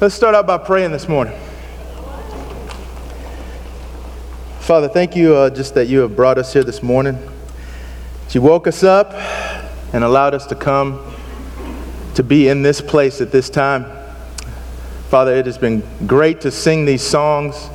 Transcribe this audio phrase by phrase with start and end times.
[0.00, 1.38] Let's start out by praying this morning.
[4.60, 7.18] Father, thank you uh, just that you have brought us here this morning.
[8.24, 9.12] That you woke us up
[9.92, 11.14] and allowed us to come
[12.14, 13.84] to be in this place at this time.
[15.10, 17.68] Father, it has been great to sing these songs,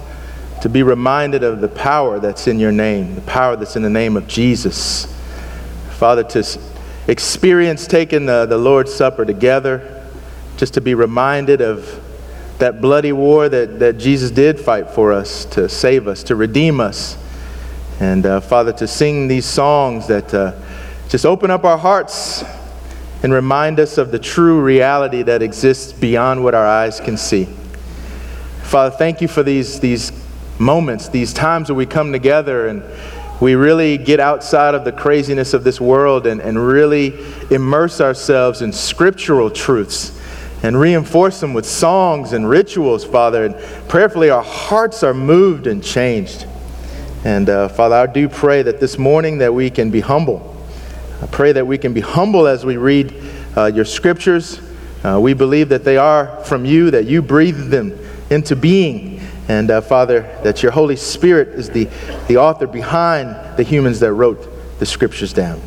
[0.63, 3.89] to be reminded of the power that's in your name, the power that's in the
[3.91, 5.05] name of Jesus.
[5.91, 6.59] Father, to
[7.07, 10.07] experience taking the, the Lord's Supper together,
[10.57, 12.01] just to be reminded of
[12.59, 16.79] that bloody war that, that Jesus did fight for us to save us, to redeem
[16.79, 17.17] us.
[17.99, 20.53] And uh, Father, to sing these songs that uh,
[21.09, 22.43] just open up our hearts
[23.23, 27.45] and remind us of the true reality that exists beyond what our eyes can see.
[28.63, 30.11] Father, thank you for these, these
[30.59, 32.83] moments, these times where we come together and
[33.41, 37.13] we really get outside of the craziness of this world and, and really
[37.51, 40.17] immerse ourselves in scriptural truths
[40.63, 43.45] and reinforce them with songs and rituals, Father.
[43.45, 43.55] And
[43.87, 46.45] prayerfully, our hearts are moved and changed.
[47.23, 50.55] And uh, Father, I do pray that this morning that we can be humble.
[51.21, 53.13] I pray that we can be humble as we read
[53.57, 54.59] uh, your scriptures.
[55.03, 57.97] Uh, we believe that they are from you, that you breathed them
[58.29, 59.21] into being.
[59.47, 61.87] And uh, Father, that your Holy Spirit is the,
[62.27, 65.61] the author behind the humans that wrote the scriptures down.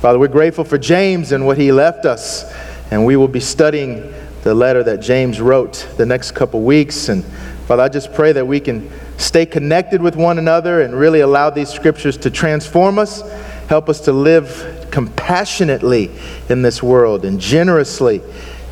[0.00, 2.52] Father, we're grateful for James and what he left us.
[2.92, 4.12] And we will be studying
[4.42, 7.08] the letter that James wrote the next couple weeks.
[7.08, 7.24] And
[7.66, 11.48] Father, I just pray that we can stay connected with one another and really allow
[11.48, 13.22] these scriptures to transform us,
[13.70, 16.10] help us to live compassionately
[16.50, 18.20] in this world and generously,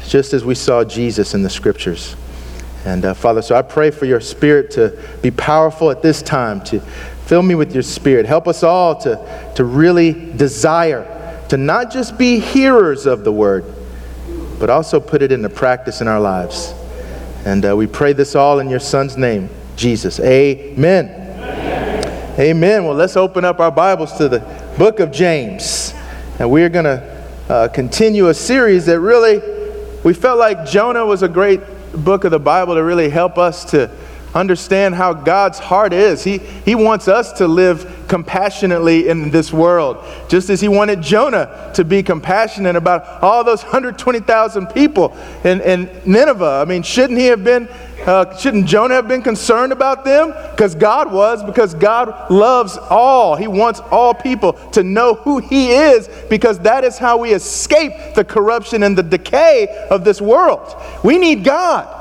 [0.07, 2.15] just as we saw Jesus in the scriptures.
[2.85, 6.61] And uh, Father, so I pray for your spirit to be powerful at this time,
[6.65, 6.81] to
[7.25, 8.27] fill me with your spirit.
[8.27, 11.17] Help us all to, to really desire
[11.49, 13.65] to not just be hearers of the word
[14.61, 16.75] but also put it into practice in our lives.
[17.47, 20.21] And uh, we pray this all in your Son's name, Jesus.
[20.21, 21.07] Amen.
[21.09, 22.39] Amen.
[22.39, 22.85] Amen.
[22.85, 24.41] Well, let's open up our Bibles to the
[24.77, 25.95] book of James.
[26.39, 29.41] And we're going to uh, continue a series that really,
[30.05, 31.61] we felt like Jonah was a great
[31.95, 33.91] book of the Bible to really help us to
[34.35, 36.23] understand how God's heart is.
[36.23, 41.71] He, he wants us to live compassionately in this world, just as He wanted Jonah
[41.75, 46.61] to be compassionate about all those 120,000 people in, in Nineveh.
[46.61, 47.69] I mean, shouldn't He have been,
[48.05, 50.35] uh, shouldn't Jonah have been concerned about them?
[50.51, 53.37] Because God was, because God loves all.
[53.37, 57.93] He wants all people to know who He is, because that is how we escape
[58.17, 60.75] the corruption and the decay of this world.
[61.05, 62.00] We need God.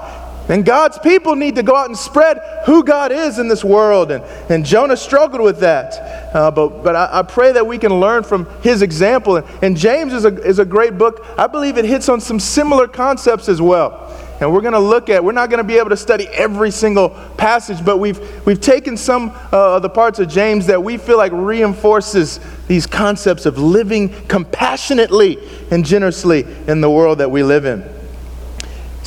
[0.50, 4.10] And God's people need to go out and spread who God is in this world.
[4.10, 6.36] And, and Jonah struggled with that.
[6.36, 9.36] Uh, but but I, I, pray that we can learn from his example.
[9.36, 11.24] And, and James is a, is a great book.
[11.38, 14.12] I believe it hits on some similar concepts as well.
[14.42, 16.72] And we're going to look at, we're not going to be able to study every
[16.72, 20.98] single passage, but we've, we've taken some uh, of the parts of James that we
[20.98, 25.38] feel like reinforces these concepts of living compassionately
[25.72, 27.99] and generously in the world that we live in.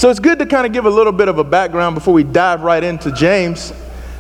[0.02, 2.24] So it's good to kind of give a little bit of a background before we
[2.24, 3.72] dive right into James.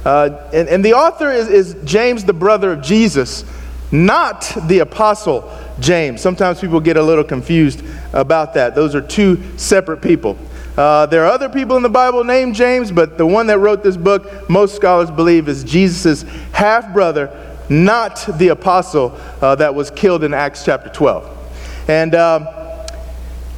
[0.04, 3.44] Uh, and, and, the author is, is James, the brother of Jesus,
[3.90, 6.20] not the apostle James.
[6.20, 7.82] Sometimes people get a little confused
[8.12, 8.76] about that.
[8.76, 10.38] Those are two separate people.
[10.76, 13.82] Uh, there are other people in the Bible named James, but the one that wrote
[13.82, 16.22] this book, most scholars believe, is Jesus'
[16.52, 17.28] half brother,
[17.68, 21.88] not the apostle uh, that was killed in Acts chapter 12.
[21.88, 22.14] And.
[22.14, 22.61] Um,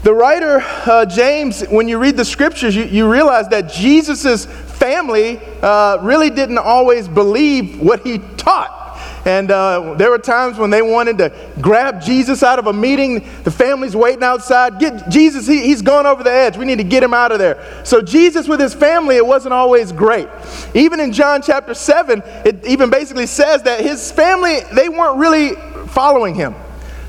[0.05, 5.41] the writer, uh, James, when you read the scriptures, you, you realize that Jesus' family
[5.63, 8.83] uh, really didn't always believe what he taught.
[9.25, 11.33] And uh, there were times when they wanted to
[11.63, 13.27] grab Jesus out of a meeting.
[13.45, 14.79] The family's waiting outside.
[14.79, 16.59] Get Jesus, he, he's gone over the edge.
[16.59, 17.83] We need to get him out of there.
[17.87, 20.29] So, Jesus with his family, it wasn't always great.
[20.75, 25.55] Even in John chapter 7, it even basically says that his family, they weren't really
[25.87, 26.55] following him.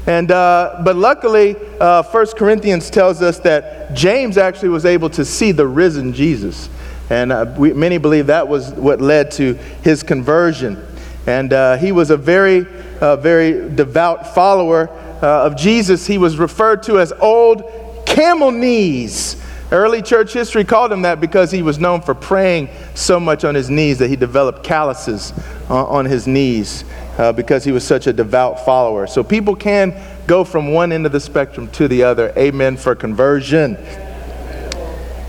[0.07, 5.25] And, uh, but luckily, uh, 1 Corinthians tells us that James actually was able to
[5.25, 6.69] see the risen Jesus.
[7.09, 10.83] And uh, we, many believe that was what led to his conversion.
[11.25, 12.67] And uh, he was a very,
[13.01, 14.89] uh, very devout follower
[15.23, 16.05] uh, of Jesus.
[16.05, 17.63] He was referred to as Old
[18.05, 19.41] Camel Knees.
[19.71, 23.55] Early church history called him that because he was known for praying so much on
[23.55, 25.33] his knees that he developed calluses
[25.67, 26.83] on his knees
[27.17, 29.07] uh, because he was such a devout follower.
[29.07, 29.95] So people can
[30.27, 32.33] go from one end of the spectrum to the other.
[32.37, 33.77] Amen for conversion.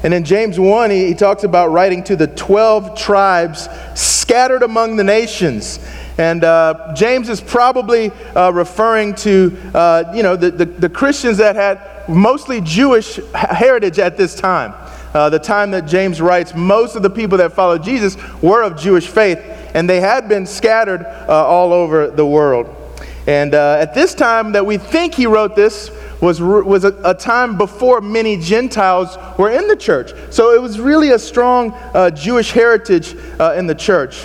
[0.02, 4.96] And in James 1, he, he talks about writing to the 12 tribes scattered among
[4.96, 5.80] the nations.
[6.18, 11.38] And uh, James is probably uh, referring to, uh, you know, the, the, the, Christians
[11.38, 14.72] that had mostly Jewish heritage at this time.
[15.16, 18.78] uh, the time that James writes, most of the people that followed Jesus were of
[18.78, 19.38] Jewish faith,
[19.74, 22.74] and they had been scattered uh, all over the world.
[23.26, 25.90] And uh, at this time that we think he wrote this,
[26.20, 30.12] was, was a, a, time before many Gentiles were in the church.
[30.30, 34.24] So it was really a strong uh, Jewish heritage uh, in the church.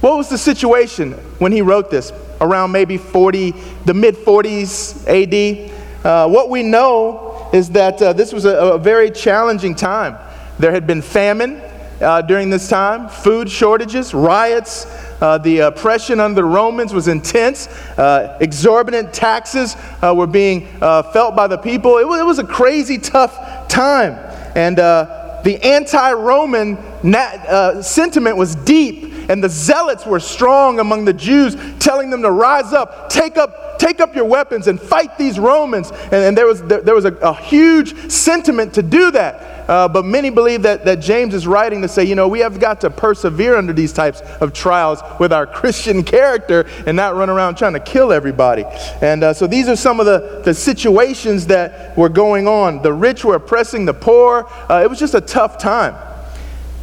[0.00, 2.12] What was the situation when he wrote this?
[2.40, 3.52] Around maybe 40,
[3.84, 5.70] the mid 40s AD.
[6.04, 10.18] Uh, what we know is that uh, this was a, a, very challenging time.
[10.58, 11.62] There had been famine
[12.04, 14.86] uh, during this time, food shortages, riots,
[15.20, 17.66] uh, the oppression under the Romans was intense.
[17.98, 21.98] Uh, exorbitant taxes uh, were being uh, felt by the people.
[21.98, 24.12] It was, it was, a crazy, tough time.
[24.54, 31.04] And uh, the anti Roman uh, sentiment was deep and the zealots were strong among
[31.04, 35.16] the Jews, telling them to rise up, take up, take up your weapons, and fight
[35.18, 35.90] these Romans.
[35.90, 39.68] And, and there was, there, there was a, a, huge sentiment to do that.
[39.68, 42.60] Uh, but many believe that, that James is writing to say, you know, we have
[42.60, 47.30] got to persevere under these types of trials with our Christian character and not run
[47.30, 48.64] around trying to kill everybody.
[49.00, 52.82] And uh, so these are some of the, the situations that were going on.
[52.82, 54.46] The rich were oppressing the poor.
[54.68, 55.94] Uh, it was just a tough time.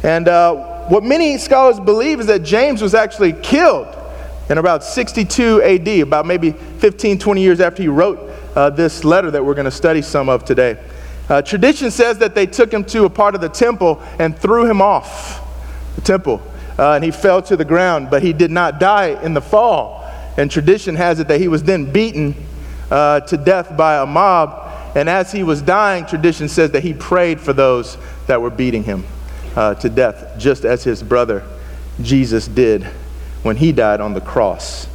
[0.02, 3.86] And uh, what many scholars believe is that James was actually killed
[4.50, 8.18] in about 62 AD, about maybe 15, 20 years after he wrote
[8.56, 10.82] uh, this letter that we're going to study some of today.
[11.28, 14.68] Uh, tradition says that they took him to a part of the temple and threw
[14.68, 15.40] him off
[15.94, 16.42] the temple,
[16.78, 20.00] uh, and he fell to the ground, but he did not die in the fall.
[20.36, 22.34] And tradition has it that he was then beaten
[22.90, 26.92] uh, to death by a mob, and as he was dying, tradition says that he
[26.92, 27.96] prayed for those
[28.26, 29.04] that were beating him
[29.56, 31.44] uh, to death, just as his brother
[32.00, 32.84] Jesus did
[33.42, 34.88] when he died on the cross.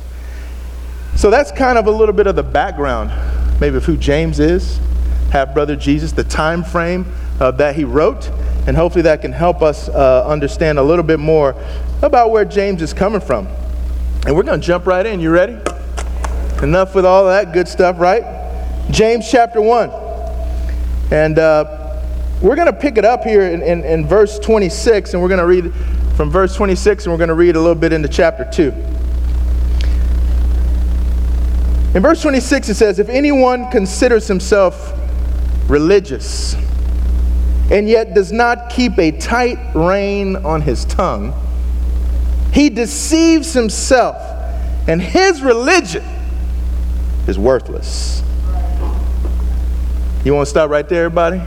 [1.16, 3.12] So that's kind of a little bit of the background,
[3.60, 4.80] maybe of who James is,
[5.32, 7.06] half brother Jesus, the time frame
[7.40, 8.30] uh, that he wrote,
[8.68, 11.56] and hopefully that can help us uh, understand a little bit more
[12.02, 13.48] about where James is coming from.
[14.26, 15.20] And we're going to jump right in.
[15.20, 15.58] You ready?
[16.62, 18.24] Enough with all that good stuff, right?
[18.92, 19.92] James chapter 1.
[21.12, 21.77] And uh,
[22.42, 25.40] we're going to pick it up here in, in, in verse 26, and we're going
[25.40, 25.74] to read
[26.16, 28.70] from verse 26, and we're going to read a little bit into chapter 2.
[31.96, 34.94] In verse 26, it says, If anyone considers himself
[35.68, 36.56] religious
[37.72, 41.34] and yet does not keep a tight rein on his tongue,
[42.54, 44.16] he deceives himself,
[44.88, 46.06] and his religion
[47.28, 48.22] is worthless.
[50.24, 51.42] You want to stop right there, everybody?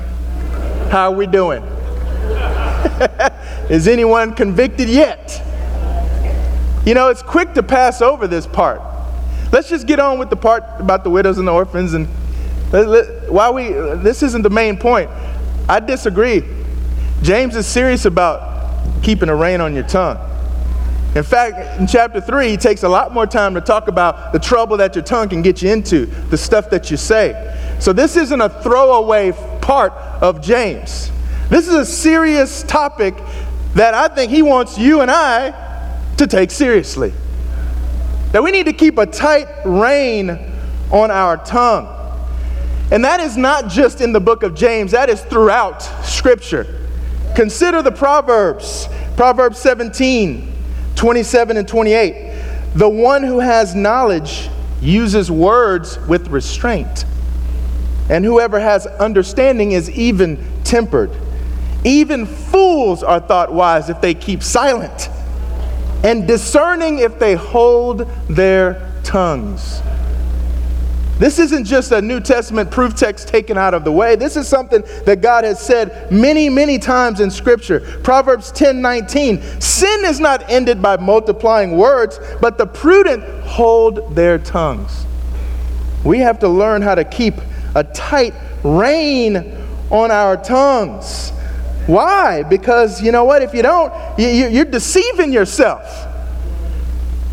[0.90, 1.62] How are we doing?
[3.70, 5.40] Is anyone convicted yet?
[6.84, 8.82] You know, it's quick to pass over this part.
[9.52, 11.94] Let's just get on with the part about the widows and the orphans.
[11.94, 12.08] And
[13.28, 13.68] why we,
[14.02, 15.08] this isn't the main point.
[15.68, 16.42] I disagree.
[17.22, 20.18] James is serious about keeping a rein on your tongue.
[21.14, 24.40] In fact, in chapter 3, he takes a lot more time to talk about the
[24.40, 27.76] trouble that your tongue can get you into, the stuff that you say.
[27.78, 29.92] So, this isn't a throwaway part
[30.22, 31.10] of James.
[31.48, 33.14] This is a serious topic
[33.74, 35.54] that I think he wants you and I
[36.16, 37.12] to take seriously.
[38.32, 40.30] That we need to keep a tight rein
[40.90, 41.96] on our tongue.
[42.92, 46.88] And that is not just in the book of James, that is throughout Scripture.
[47.36, 50.52] Consider the Proverbs, Proverbs 17,
[50.96, 52.72] 27 and 28.
[52.74, 54.48] The one who has knowledge
[54.80, 57.04] uses words with restraint
[58.10, 61.12] and whoever has understanding is even tempered.
[61.84, 65.08] Even fools are thought wise if they keep silent,
[66.02, 69.80] and discerning if they hold their tongues.
[71.20, 74.16] This isn't just a New Testament proof text taken out of the way.
[74.16, 77.80] This is something that God has said many, many times in Scripture.
[78.02, 79.60] Proverbs 10 19.
[79.60, 85.04] Sin is not ended by multiplying words, but the prudent hold their tongues.
[86.04, 87.34] We have to learn how to keep
[87.74, 89.56] a tight rein
[89.90, 91.30] on our tongues.
[91.86, 92.42] Why?
[92.42, 93.42] Because you know what?
[93.42, 96.06] If you don't, you, are deceiving yourself.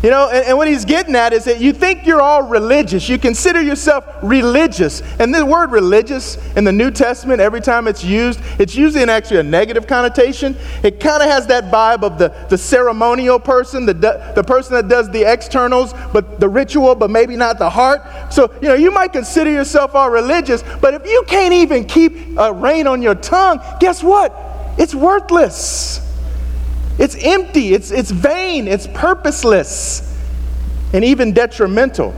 [0.02, 3.08] You know, and, and, what he's getting at is that you think you're all religious.
[3.08, 5.02] You consider yourself religious.
[5.18, 9.08] And the word religious in the New Testament, every time it's used, it's usually in
[9.08, 10.56] actually a negative connotation.
[10.84, 14.86] It kind of has that vibe of the, the ceremonial person, the, the person that
[14.86, 18.32] does the externals, but the ritual, but maybe not the heart.
[18.32, 22.38] So, you know, you might consider yourself all religious, but if you can't even keep
[22.38, 24.32] a rein on your tongue, guess what?
[24.78, 26.07] It's worthless.
[26.98, 30.16] It's empty, it's, it's vain, it's purposeless,
[30.92, 32.12] and even detrimental.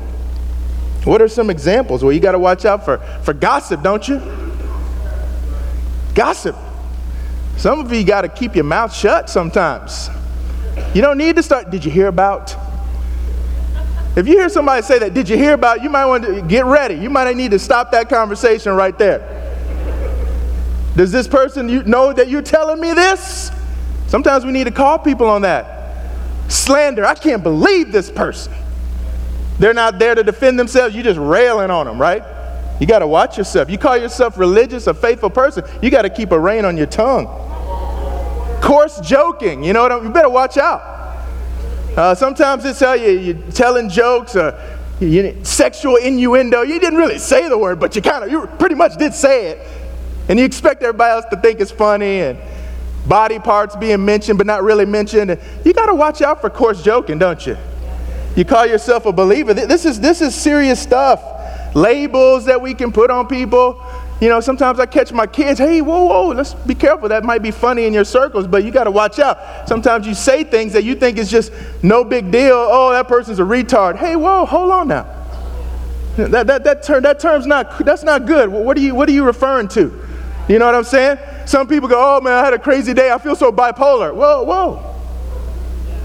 [1.04, 2.02] What are some examples?
[2.02, 4.20] Well, you got to watch out for, for gossip, don't you?
[6.14, 6.56] Gossip.
[7.56, 10.08] Some of you got to keep your mouth shut sometimes.
[10.94, 12.56] You don't need to start, did you hear about?
[14.16, 15.82] If you hear somebody say that, did you hear about?
[15.82, 16.94] You might want to get ready.
[16.94, 19.36] You might need to stop that conversation right there.
[20.96, 23.50] Does this person know that you're telling me this?
[24.10, 26.10] Sometimes we need to call people on that.
[26.48, 28.52] Slander, I can't believe this person.
[29.60, 32.24] They're not there to defend themselves, you're just railing on them, right?
[32.80, 33.70] You got to watch yourself.
[33.70, 36.88] You call yourself religious, a faithful person, you got to keep a rein on your
[36.88, 37.26] tongue.
[38.60, 40.06] Coarse joking, you know what I mean?
[40.06, 40.80] You better watch out.
[41.96, 44.60] Uh, sometimes it's how you, you're telling jokes or
[44.98, 46.62] you, sexual innuendo.
[46.62, 49.50] You didn't really say the word, but you kind of, you pretty much did say
[49.50, 49.68] it.
[50.28, 52.38] And you expect everybody else to think it's funny and
[53.06, 55.38] body parts being mentioned but not really mentioned.
[55.64, 57.56] You got to watch out for coarse joking, don't you?
[58.36, 59.52] You call yourself a believer.
[59.54, 61.22] This is, this is serious stuff.
[61.74, 63.84] Labels that we can put on people.
[64.20, 67.08] You know, sometimes I catch my kids, hey, whoa, whoa, let's be careful.
[67.08, 69.66] That might be funny in your circles, but you got to watch out.
[69.66, 71.52] Sometimes you say things that you think is just
[71.82, 72.54] no big deal.
[72.54, 73.96] Oh, that person's a retard.
[73.96, 75.16] Hey, whoa, hold on now.
[76.16, 78.50] That, that, that, term, that term's not, that's not good.
[78.50, 80.06] What are, you, what are you referring to?
[80.48, 81.18] You know what I'm saying?
[81.50, 83.10] Some people go, oh man, I had a crazy day.
[83.10, 84.14] I feel so bipolar.
[84.14, 84.94] Whoa, whoa.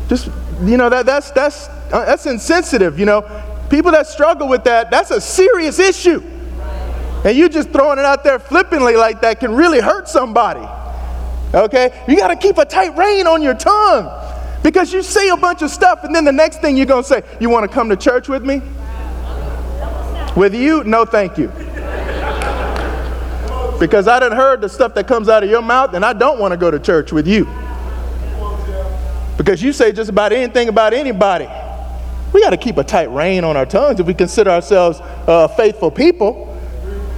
[0.07, 0.31] Just,
[0.63, 3.21] you know, that, that's, that's, uh, that's insensitive, you know.
[3.69, 6.19] People that struggle with that, that's a serious issue.
[7.23, 10.67] And you just throwing it out there flippantly like that can really hurt somebody.
[11.53, 12.03] Okay?
[12.07, 14.09] You got to keep a tight rein on your tongue
[14.63, 17.07] because you say a bunch of stuff and then the next thing you're going to
[17.07, 18.63] say, You want to come to church with me?
[20.35, 20.83] With you?
[20.85, 21.51] No, thank you.
[23.79, 26.39] Because I done heard the stuff that comes out of your mouth and I don't
[26.39, 27.45] want to go to church with you.
[29.37, 31.47] Because you say just about anything about anybody.
[32.33, 35.47] We got to keep a tight rein on our tongues if we consider ourselves uh,
[35.49, 36.51] faithful people.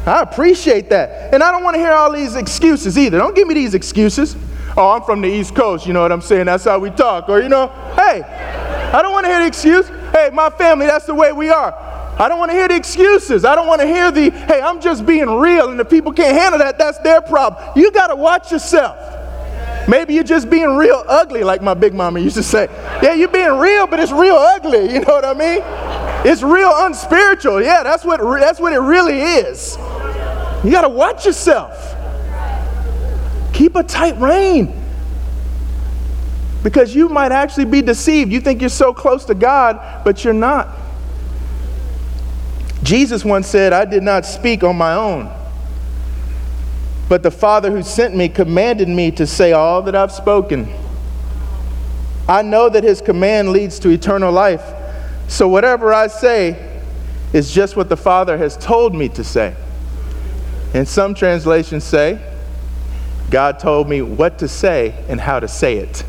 [0.05, 1.33] I appreciate that.
[1.33, 3.17] And I don't want to hear all these excuses either.
[3.17, 4.35] Don't give me these excuses.
[4.75, 6.45] Oh, I'm from the East Coast, you know what I'm saying?
[6.45, 7.29] That's how we talk.
[7.29, 9.87] Or, you know, hey, I don't want to hear the excuse.
[10.11, 11.96] Hey, my family, that's the way we are.
[12.19, 13.45] I don't want to hear the excuses.
[13.45, 16.35] I don't want to hear the, hey, I'm just being real, and if people can't
[16.35, 17.71] handle that, that's their problem.
[17.75, 18.97] You got to watch yourself.
[19.87, 22.67] Maybe you're just being real ugly, like my big mama used to say.
[23.01, 24.91] Yeah, you're being real, but it's real ugly.
[24.93, 25.61] You know what I mean?
[26.29, 27.61] It's real unspiritual.
[27.61, 29.77] Yeah, that's what, that's what it really is.
[30.65, 31.95] You got to watch yourself.
[33.53, 34.73] Keep a tight rein.
[36.63, 38.31] Because you might actually be deceived.
[38.31, 40.67] You think you're so close to God, but you're not.
[42.87, 45.29] Jesus once said, I did not speak on my own,
[47.09, 50.73] but the Father who sent me commanded me to say all that I've spoken.
[52.29, 54.63] I know that his command leads to eternal life.
[55.27, 56.81] So whatever I say
[57.33, 59.53] is just what the Father has told me to say.
[60.73, 62.21] And some translations say,
[63.29, 66.05] God told me what to say and how to say it,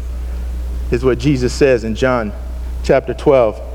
[0.92, 2.32] is what Jesus says in John
[2.84, 3.67] chapter 12.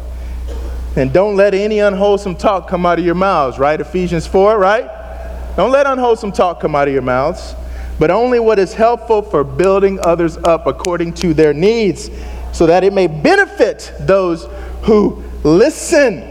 [0.95, 3.79] And don't let any unwholesome talk come out of your mouths, right?
[3.79, 4.89] Ephesians 4, right?
[5.55, 7.55] Don't let unwholesome talk come out of your mouths,
[7.97, 12.11] but only what is helpful for building others up according to their needs,
[12.51, 14.47] so that it may benefit those
[14.83, 16.29] who listen.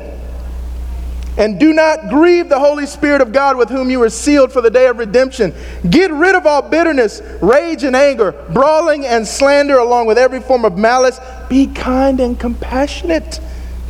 [1.38, 4.60] And do not grieve the Holy Spirit of God with whom you were sealed for
[4.60, 5.54] the day of redemption.
[5.88, 10.64] Get rid of all bitterness, rage, and anger, brawling and slander, along with every form
[10.64, 11.18] of malice.
[11.48, 13.40] Be kind and compassionate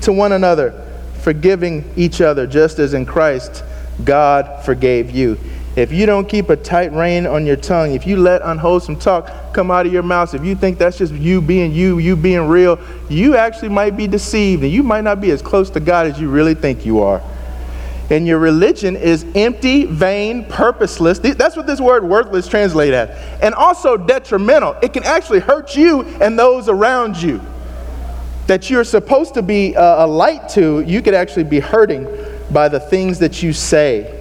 [0.02, 0.73] to one another,
[1.21, 3.64] forgiving each other, just as in Christ
[4.04, 5.38] God forgave you.
[5.75, 9.54] If you don't keep a tight rein on your tongue, if you let unwholesome talk
[9.54, 12.47] come out of your mouth, if you think that's just you being you, you being
[12.47, 12.78] real,
[13.09, 16.21] you actually might be deceived and you might not be as close to God as
[16.21, 17.23] you really think you are.
[18.11, 21.21] And your religion is empty, vain, purposeless.
[21.21, 23.42] That's what this word worthless translates as.
[23.42, 24.76] And also detrimental.
[24.82, 27.40] It can actually hurt you and those around you
[28.46, 32.06] that you're supposed to be uh, a light to, you could actually be hurting
[32.50, 34.18] by the things that you say.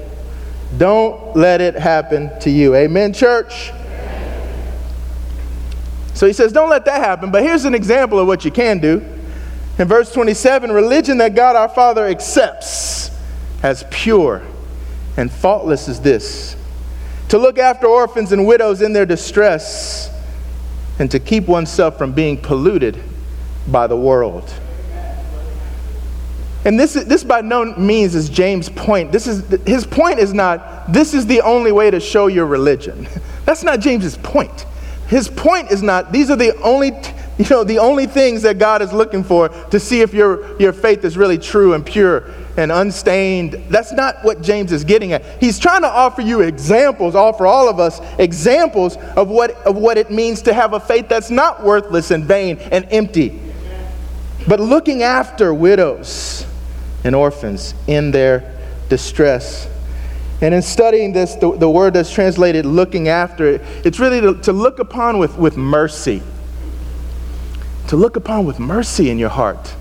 [0.78, 2.75] Don't let it happen to you.
[2.75, 3.72] Amen, church?
[6.13, 7.32] So he says, don't let that happen.
[7.32, 9.04] But here's an example of what you can do.
[9.80, 13.10] In verse 27, religion that God our Father accepts
[13.63, 14.44] as pure
[15.18, 16.56] and faultless is this
[17.30, 20.10] to look after orphans and widows in their distress
[21.00, 23.01] and to keep oneself from being polluted
[23.68, 24.53] by the world.
[26.63, 29.12] And this, this by no means is James' point.
[29.12, 33.08] This is, his point is not, this is the only way to show your religion.
[33.46, 34.68] That's not James's point.
[35.08, 36.91] His point is not, these are the only,
[37.38, 40.72] you know, the only things that God is looking for to see if your, your
[40.72, 43.53] faith is really true and pure and unstained.
[43.70, 45.25] That's not what James is getting at.
[45.41, 49.98] He's trying to offer you examples, offer all of us examples of what, of what
[49.98, 53.38] it means to have a faith that's not worthless and vain and empty,
[54.48, 56.46] but looking after widows
[57.04, 59.68] and orphans in their distress.
[60.42, 64.42] And in studying this, the, the word that's translated looking after, it, it's really to,
[64.42, 66.22] to look upon with, with mercy.
[67.88, 69.76] To look upon with mercy in your heart.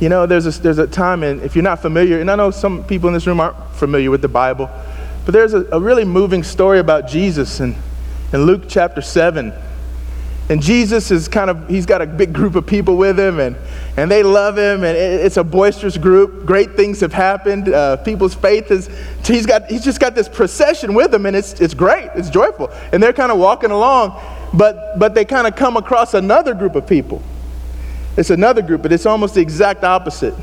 [0.00, 2.50] You know, there's a, there's a time, and if you're not familiar, and I know
[2.50, 4.68] some people in this room aren't familiar with the Bible,
[5.24, 7.76] but there's a, a really moving story about Jesus in,
[8.32, 9.52] in Luke chapter 7.
[10.48, 13.56] And Jesus is kind of, he's got a big group of people with him, and,
[13.96, 16.44] and they love him, and it's a boisterous group.
[16.44, 17.68] Great things have happened.
[17.68, 18.90] Uh, people's faith is,
[19.24, 22.70] he's, got, he's just got this procession with him, and it's, it's great, it's joyful.
[22.92, 24.20] And they're kind of walking along,
[24.52, 27.22] but, but they kind of come across another group of people.
[28.16, 30.34] It's another group, but it's almost the exact opposite.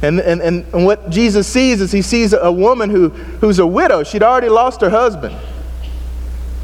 [0.00, 4.02] And, and, and what Jesus sees is he sees a woman who, who's a widow.
[4.02, 5.36] She'd already lost her husband.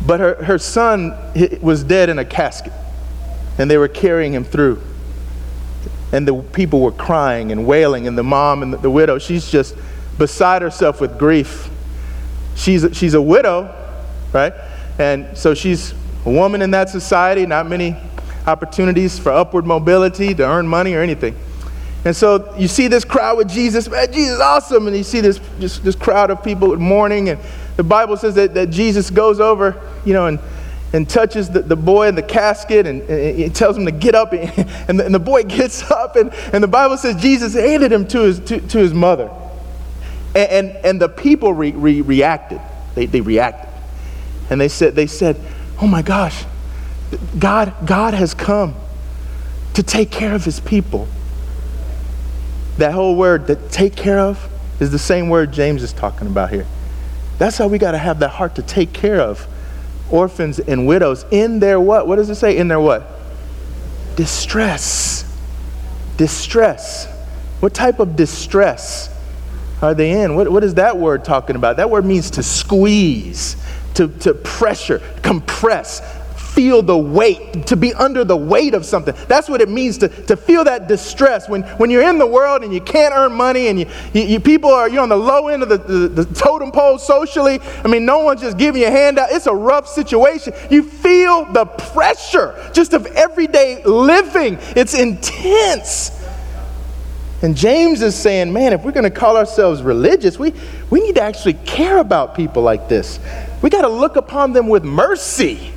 [0.08, 1.14] But her, her son
[1.60, 2.72] was dead in a casket,
[3.58, 4.80] and they were carrying him through.
[6.12, 9.50] And the people were crying and wailing, and the mom and the, the widow, she's
[9.50, 9.76] just
[10.16, 11.68] beside herself with grief.
[12.56, 13.68] She's she's a widow,
[14.32, 14.54] right?
[14.98, 15.92] And so she's
[16.24, 17.94] a woman in that society, not many
[18.46, 21.36] opportunities for upward mobility to earn money or anything.
[22.06, 24.86] And so you see this crowd with Jesus, man, Jesus awesome.
[24.86, 27.38] And you see this, just, this crowd of people mourning, and
[27.78, 30.40] the Bible says that, that Jesus goes over, you know, and,
[30.92, 34.32] and touches the, the boy in the casket and, and tells him to get up.
[34.32, 34.50] And,
[34.88, 38.04] and, the, and the boy gets up, and, and the Bible says Jesus handed him
[38.08, 39.30] to his, to, to his mother.
[40.34, 42.60] And, and, and the people re, re, reacted.
[42.96, 43.70] They, they reacted.
[44.50, 45.36] And they said, they said,
[45.80, 46.44] Oh my gosh,
[47.38, 48.74] God, God has come
[49.74, 51.06] to take care of his people.
[52.78, 54.50] That whole word, that take care of,
[54.80, 56.66] is the same word James is talking about here.
[57.38, 59.46] That's how we got to have that heart to take care of
[60.10, 62.06] orphans and widows in their what?
[62.06, 62.56] What does it say?
[62.56, 63.06] In their what?
[64.16, 65.24] Distress.
[66.16, 67.06] Distress.
[67.60, 69.14] What type of distress
[69.80, 70.34] are they in?
[70.34, 71.76] What, what is that word talking about?
[71.76, 73.56] That word means to squeeze,
[73.94, 76.00] to, to pressure, compress,
[76.58, 79.14] feel the weight, to be under the weight of something.
[79.28, 81.48] That's what it means to, to feel that distress.
[81.48, 84.40] When, when you're in the world and you can't earn money and you, you, you
[84.40, 87.60] people are, you're on the low end of the, the, the totem pole socially.
[87.84, 89.30] I mean, no one's just giving you a handout.
[89.30, 90.52] It's a rough situation.
[90.68, 94.58] You feel the pressure just of everyday living.
[94.74, 96.10] It's intense.
[97.40, 100.52] And James is saying, man, if we're going to call ourselves religious, we,
[100.90, 103.20] we need to actually care about people like this.
[103.62, 105.74] We got to look upon them with mercy.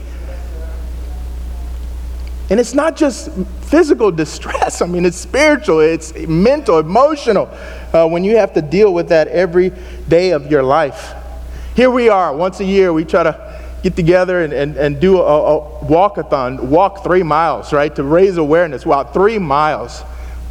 [2.51, 7.49] And it's not just physical distress, I mean, it's spiritual, it's mental, emotional,
[7.93, 9.71] uh, when you have to deal with that every
[10.09, 11.13] day of your life.
[11.77, 15.21] Here we are, once a year, we try to get together and, and, and do
[15.21, 18.85] a, a walkathon, walk three miles, right, to raise awareness.
[18.85, 20.03] Wow, three miles.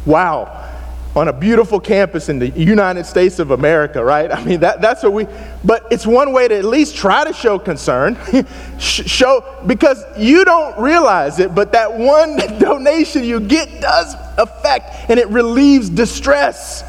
[0.07, 0.70] Wow
[1.15, 4.31] on a beautiful campus in the United States of America, right?
[4.31, 5.27] I mean, that, that's what we,
[5.63, 8.17] but it's one way to at least try to show concern.
[8.79, 15.19] show, because you don't realize it, but that one donation you get does affect and
[15.19, 16.83] it relieves distress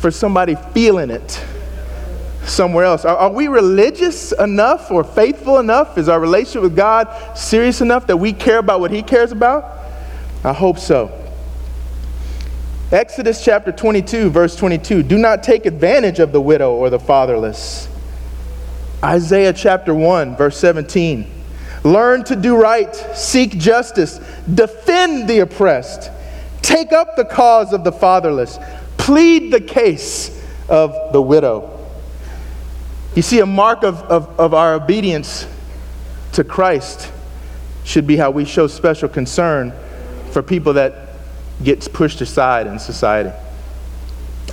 [0.00, 1.44] for somebody feeling it
[2.44, 3.04] somewhere else.
[3.04, 5.96] Are, are we religious enough or faithful enough?
[5.96, 9.78] Is our relationship with God serious enough that we care about what He cares about?
[10.42, 11.21] I hope so.
[12.92, 17.88] Exodus chapter 22, verse 22 do not take advantage of the widow or the fatherless.
[19.02, 21.26] Isaiah chapter 1, verse 17
[21.84, 24.18] learn to do right, seek justice,
[24.54, 26.10] defend the oppressed,
[26.60, 28.58] take up the cause of the fatherless,
[28.98, 31.80] plead the case of the widow.
[33.16, 35.46] You see, a mark of, of, of our obedience
[36.32, 37.10] to Christ
[37.84, 39.72] should be how we show special concern
[40.30, 41.11] for people that
[41.62, 43.32] gets pushed aside in society.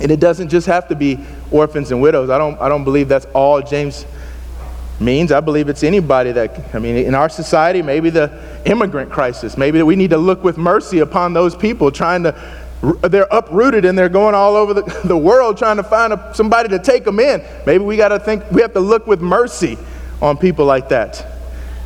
[0.00, 1.18] And it doesn't just have to be
[1.50, 2.30] orphans and widows.
[2.30, 4.06] I don't, I don't believe that's all James
[4.98, 5.32] means.
[5.32, 9.82] I believe it's anybody that, I mean, in our society, maybe the immigrant crisis, maybe
[9.82, 12.34] we need to look with mercy upon those people trying to,
[13.02, 16.68] they're uprooted and they're going all over the, the world trying to find a, somebody
[16.68, 17.42] to take them in.
[17.66, 19.78] Maybe we got to think, we have to look with mercy
[20.22, 21.26] on people like that.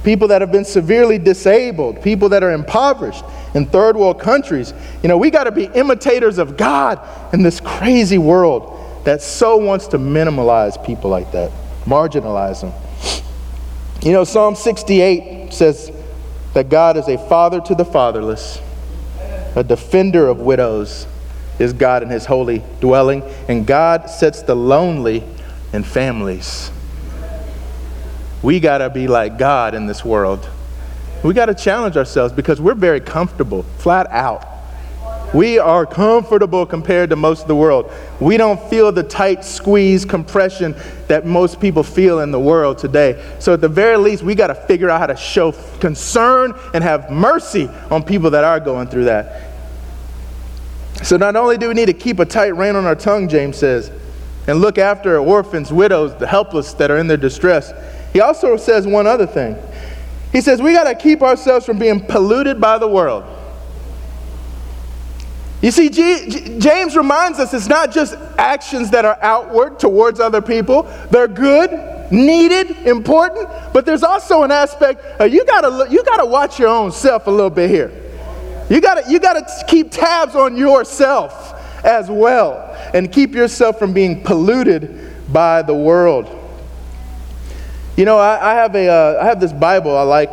[0.05, 4.73] People that have been severely disabled, people that are impoverished in third world countries.
[5.03, 7.01] You know, we got to be imitators of God
[7.33, 8.71] in this crazy world
[9.05, 11.51] that so wants to minimalize people like that,
[11.85, 12.73] marginalize them.
[14.03, 15.91] You know, Psalm 68 says,
[16.55, 18.61] that God is a father to the fatherless,
[19.57, 21.07] a defender of widows
[21.59, 25.23] is God in his holy dwelling, and God sets the lonely
[25.73, 26.71] in families.
[28.45, 30.47] We got to be like God in this world.
[31.23, 34.47] We got to challenge ourselves because we're very comfortable, flat out.
[35.33, 37.91] We are comfortable compared to most of the world.
[38.21, 40.77] We don't feel the tight squeeze compression
[41.09, 43.25] that most people feel in the world today.
[43.39, 46.85] So, at the very least, we got to figure out how to show concern and
[46.85, 49.55] have mercy on people that are going through that.
[51.03, 53.57] So, not only do we need to keep a tight rein on our tongue, James
[53.57, 53.91] says,
[54.47, 57.73] and look after orphans, widows, the helpless that are in their distress,
[58.15, 59.57] he also says one other thing.
[60.33, 63.25] He says we got to keep ourselves from being polluted by the world.
[65.61, 70.21] You see, G- G- James reminds us it's not just actions that are outward towards
[70.21, 70.83] other people.
[71.11, 76.61] They're good, needed, important, but there's also an aspect uh, you gotta you gotta watch
[76.61, 77.91] your own self a little bit here.
[78.71, 81.53] You gotta you gotta keep tabs on yourself
[81.85, 86.43] as well, and keep yourself from being polluted by the world.
[87.97, 90.33] You know, I, I have a uh, I have this Bible I like.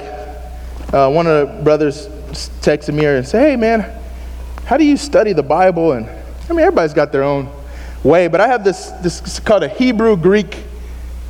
[0.94, 2.08] Uh, one of the brothers
[2.62, 4.02] texted me and said, "Hey, man."
[4.72, 5.92] how do you study the Bible?
[5.92, 6.08] And
[6.50, 7.50] I mean, everybody's got their own
[8.06, 10.64] way, but I have this, this called a Hebrew Greek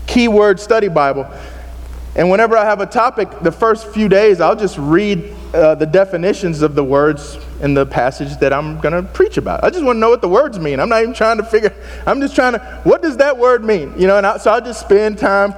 [0.05, 1.27] keyword study Bible.
[2.15, 5.87] And whenever I have a topic, the first few days, I'll just read uh, the
[5.87, 9.63] definitions of the words in the passage that I'm going to preach about.
[9.63, 10.79] I just want to know what the words mean.
[10.79, 11.73] I'm not even trying to figure,
[12.05, 13.93] I'm just trying to, what does that word mean?
[13.97, 15.55] You know, and I, so I'll just spend time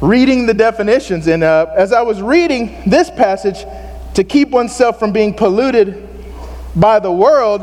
[0.00, 1.26] reading the definitions.
[1.26, 3.64] And uh, as I was reading this passage,
[4.14, 6.08] to keep oneself from being polluted
[6.74, 7.62] by the world,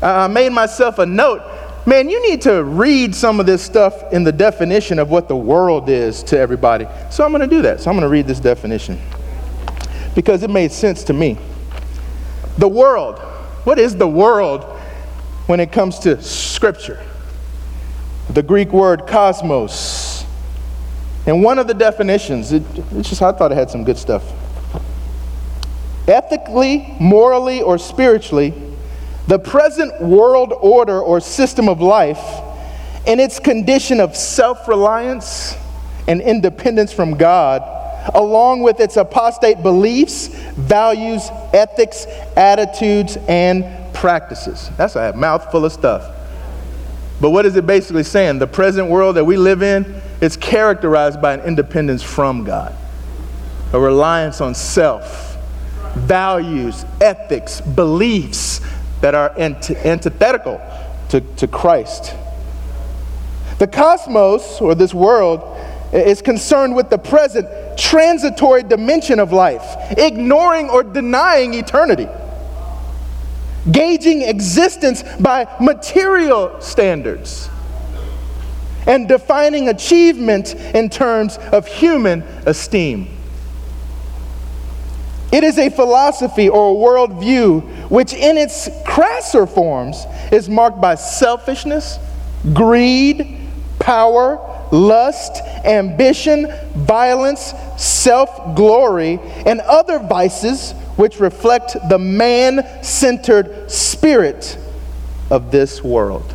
[0.00, 1.42] I made myself a note.
[1.86, 5.34] Man, you need to read some of this stuff in the definition of what the
[5.36, 6.86] world is to everybody.
[7.10, 7.80] So I'm going to do that.
[7.80, 9.00] So I'm going to read this definition
[10.14, 11.36] because it made sense to me.
[12.58, 13.18] The world.
[13.64, 14.62] What is the world
[15.46, 17.04] when it comes to Scripture?
[18.30, 20.11] The Greek word cosmos.
[21.26, 24.24] And one of the definitions, it, it's just, I thought it had some good stuff
[26.08, 28.52] ethically, morally, or spiritually,
[29.28, 32.40] the present world order or system of life
[33.06, 35.56] in its condition of self reliance
[36.08, 37.62] and independence from God,
[38.14, 42.06] along with its apostate beliefs, values, ethics,
[42.36, 44.70] attitudes, and practices.
[44.76, 46.16] That's a mouthful of stuff.
[47.20, 48.40] But what is it basically saying?
[48.40, 52.74] The present world that we live in is characterized by an independence from God,
[53.74, 55.36] a reliance on self
[55.94, 58.60] values, ethics, beliefs
[59.02, 60.60] that are antithetical
[61.10, 62.14] to, to Christ.
[63.58, 65.58] The cosmos, or this world,
[65.92, 72.08] is concerned with the present transitory dimension of life, ignoring or denying eternity,
[73.70, 77.50] gauging existence by material standards,
[78.86, 83.08] and defining achievement in terms of human esteem.
[85.32, 90.94] It is a philosophy or a worldview which, in its crasser forms, is marked by
[90.94, 91.98] selfishness,
[92.52, 93.38] greed,
[93.78, 94.38] power,
[94.72, 104.58] lust, ambition, violence, self glory, and other vices which reflect the man centered spirit
[105.30, 106.34] of this world.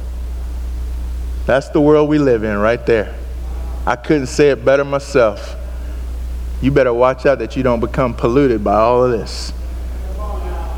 [1.48, 3.16] That's the world we live in right there.
[3.88, 5.56] I couldn't say it better myself
[6.62, 9.54] you better watch out that you don't become polluted by all of this.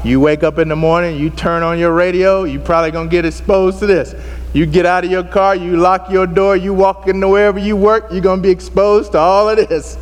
[0.04, 3.26] You wake up in the morning, you turn on your radio, you probably gonna get
[3.26, 4.14] exposed to this.
[4.54, 7.76] You get out of your car, you lock your door, you walk into wherever you
[7.78, 9.98] work, you're gonna be exposed to all of this.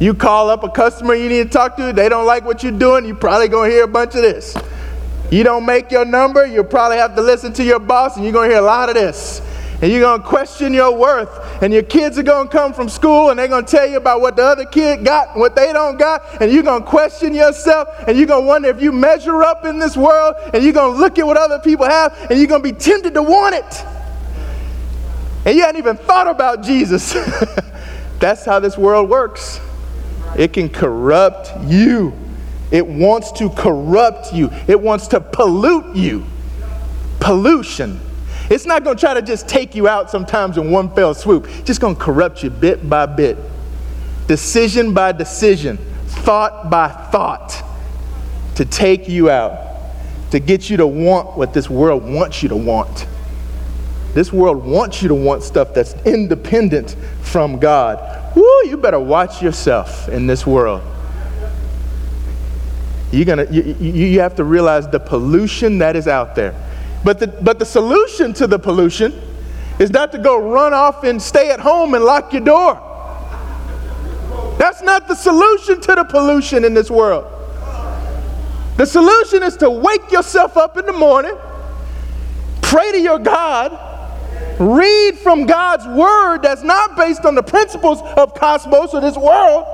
[0.00, 2.72] You call up a customer you need to talk to, they don't like what you're
[2.72, 4.56] doing, you probably gonna hear a bunch of this.
[5.30, 8.32] You don't make your number, you'll probably have to listen to your boss, and you're
[8.32, 9.40] gonna hear a lot of this
[9.82, 11.60] and you're going to question your worth.
[11.60, 13.96] And your kids are going to come from school and they're going to tell you
[13.96, 16.40] about what the other kid got what they don't got.
[16.40, 19.64] And you're going to question yourself and you're going to wonder if you measure up
[19.64, 22.46] in this world and you're going to look at what other people have and you're
[22.46, 23.84] going to be tempted to want it.
[25.44, 27.12] And you hadn't even thought about Jesus.
[28.20, 29.60] That's how this world works.
[30.38, 32.16] It can corrupt you.
[32.70, 34.48] It wants to corrupt you.
[34.68, 36.24] It wants to pollute you.
[37.18, 38.00] Pollution.
[38.52, 41.46] It's not going to try to just take you out sometimes in one fell swoop.
[41.48, 43.38] It's just going to corrupt you bit by bit,
[44.26, 47.64] decision by decision, thought by thought,
[48.56, 49.90] to take you out,
[50.32, 53.06] to get you to want what this world wants you to want.
[54.12, 58.36] This world wants you to want stuff that's independent from God.
[58.36, 60.82] Woo, you better watch yourself in this world.
[63.10, 66.54] you're gonna, you, you have to realize the pollution that is out there.
[67.04, 69.20] But the, but the solution to the pollution
[69.78, 72.74] is not to go run off and stay at home and lock your door.
[74.58, 77.26] That's not the solution to the pollution in this world.
[78.76, 81.36] The solution is to wake yourself up in the morning,
[82.62, 83.78] pray to your God,
[84.60, 89.66] read from God's word that's not based on the principles of cosmos or this world,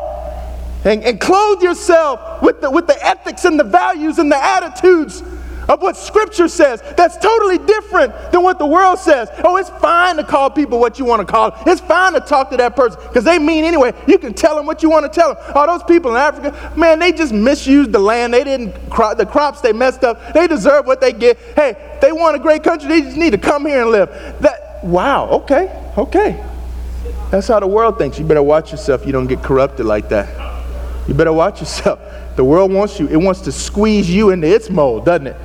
[0.84, 5.22] and, and clothe yourself with the, with the ethics and the values and the attitudes
[5.68, 6.82] of what Scripture says.
[6.96, 9.28] That's totally different than what the world says.
[9.44, 11.60] Oh, it's fine to call people what you want to call them.
[11.66, 13.92] It's fine to talk to that person because they mean anyway.
[14.06, 15.44] You can tell them what you want to tell them.
[15.54, 18.32] All those people in Africa, man, they just misused the land.
[18.32, 20.32] They didn't, crop the crops they messed up.
[20.32, 21.38] They deserve what they get.
[21.54, 22.88] Hey, they want a great country.
[22.88, 24.08] They just need to come here and live.
[24.40, 26.44] That, wow, okay, okay.
[27.30, 28.18] That's how the world thinks.
[28.18, 29.04] You better watch yourself.
[29.04, 30.48] You don't get corrupted like that.
[31.06, 32.00] You better watch yourself.
[32.36, 35.36] The world wants you, it wants to squeeze you into its mold, doesn't it?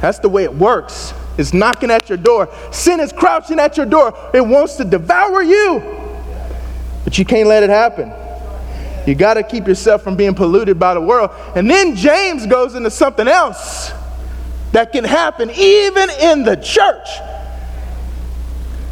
[0.00, 1.12] That's the way it works.
[1.36, 2.48] It's knocking at your door.
[2.72, 4.12] Sin is crouching at your door.
[4.34, 5.82] It wants to devour you.
[7.04, 8.12] But you can't let it happen.
[9.06, 11.30] You got to keep yourself from being polluted by the world.
[11.56, 13.92] And then James goes into something else
[14.72, 17.08] that can happen even in the church.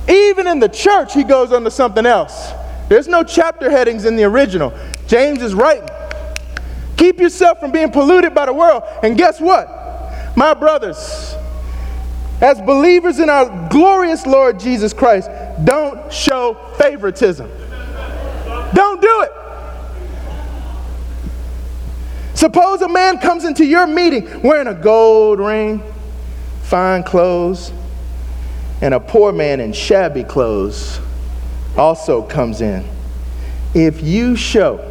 [0.09, 2.53] Even in the church, he goes into something else.
[2.89, 4.73] There's no chapter headings in the original.
[5.09, 5.89] James is writing.
[6.97, 8.85] Keep yourself from being polluted by the world.
[9.03, 9.69] And guess what?
[10.37, 11.35] My brothers,
[12.43, 15.31] as believers in our glorious Lord Jesus Christ,
[15.65, 17.51] don't show favoritism.
[18.75, 19.33] Don't do it.
[22.35, 25.83] Suppose a man comes into your meeting wearing a gold ring,
[26.65, 27.73] fine clothes,
[28.83, 31.01] and a poor man in shabby clothes
[31.79, 32.87] also comes in.
[33.75, 34.87] If you show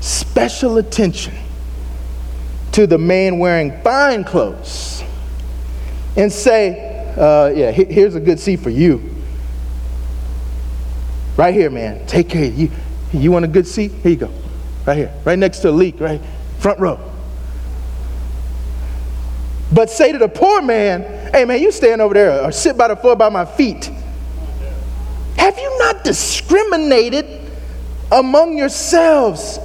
[0.00, 1.34] special attention
[2.74, 5.04] to the man wearing fine clothes
[6.16, 9.14] and say, uh, Yeah, here's a good seat for you.
[11.36, 12.04] Right here, man.
[12.06, 12.44] Take care.
[12.44, 12.70] You,
[13.12, 13.92] you want a good seat?
[14.02, 14.30] Here you go.
[14.86, 15.14] Right here.
[15.24, 16.20] Right next to the leak, right?
[16.58, 16.98] Front row.
[19.72, 22.88] But say to the poor man, Hey, man, you stand over there or sit by
[22.88, 23.88] the floor by my feet.
[25.36, 27.52] Have you not discriminated
[28.10, 29.60] among yourselves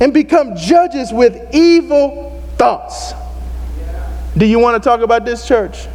[0.00, 3.12] and become judges with evil thoughts.
[4.36, 5.86] Do you want to talk about this church?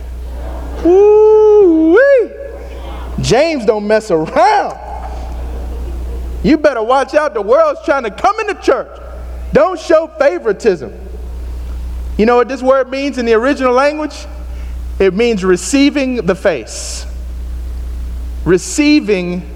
[0.83, 2.31] Woo-wee.
[3.21, 4.79] James don't mess around.
[6.43, 7.35] You better watch out.
[7.35, 8.99] The world's trying to come into church.
[9.53, 10.91] Don't show favoritism.
[12.17, 14.25] You know what this word means in the original language?
[14.97, 17.05] It means receiving the face.
[18.43, 19.47] Receiving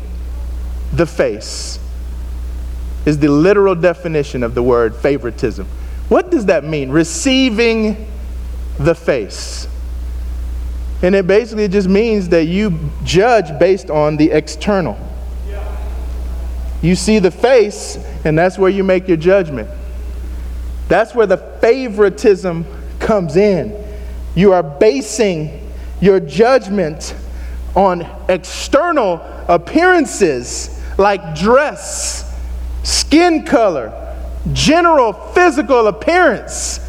[0.93, 1.79] the face
[3.05, 5.67] is the literal definition of the word favoritism.
[6.09, 6.89] What does that mean?
[6.89, 8.07] Receiving
[8.79, 9.67] the face.
[11.01, 14.97] And it basically just means that you judge based on the external.
[16.81, 19.69] You see the face, and that's where you make your judgment.
[20.87, 22.65] That's where the favoritism
[22.99, 23.75] comes in.
[24.35, 27.15] You are basing your judgment
[27.75, 32.34] on external appearances like dress
[32.85, 33.91] skin color,
[34.53, 36.79] general physical appearance.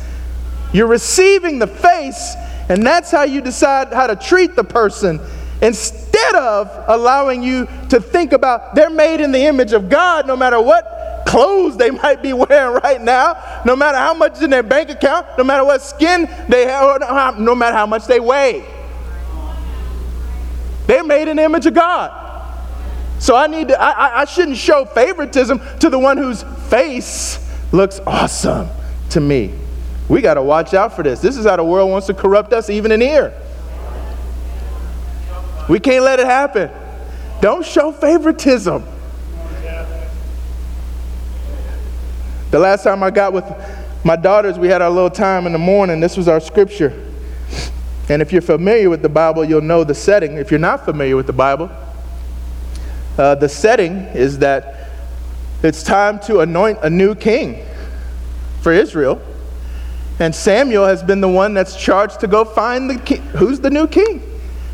[0.73, 2.35] You're receiving the face,
[2.69, 5.21] and that's how you decide how to treat the person
[5.63, 10.37] instead of allowing you to think about they're made in the image of God no
[10.37, 14.51] matter what clothes they might be wearing right now, no matter how much is in
[14.51, 18.65] their bank account, no matter what skin they have, no matter how much they weigh.
[20.87, 22.26] They're made in the image of God.
[23.19, 27.39] So I need to, I, I shouldn't show favoritism to the one whose face
[27.73, 28.69] looks awesome
[29.11, 29.55] to me.
[30.09, 31.21] We got to watch out for this.
[31.21, 33.35] This is how the world wants to corrupt us, even in here.
[35.69, 36.71] We can't let it happen.
[37.41, 38.85] Don't show favoritism.
[42.51, 43.45] The last time I got with
[44.05, 45.99] my daughters, we had our little time in the morning.
[45.99, 47.03] This was our scripture.
[48.09, 50.37] And if you're familiar with the Bible, you'll know the setting.
[50.37, 51.71] If you're not familiar with the Bible,
[53.19, 54.91] uh, the setting is that
[55.63, 57.65] it's time to anoint a new king
[58.63, 59.21] for Israel.
[60.19, 63.23] And Samuel has been the one that's charged to go find the king.
[63.37, 64.23] Who's the new king?